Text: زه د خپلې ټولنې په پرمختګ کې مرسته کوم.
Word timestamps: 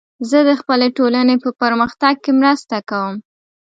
زه 0.29 0.39
د 0.47 0.51
خپلې 0.61 0.87
ټولنې 0.97 1.35
په 1.43 1.49
پرمختګ 1.61 2.13
کې 2.23 2.31
مرسته 2.39 2.77
کوم. 2.89 3.15